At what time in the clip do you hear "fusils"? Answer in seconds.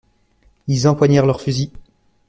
1.41-1.69